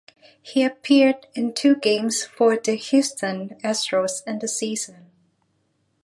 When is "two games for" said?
1.53-2.57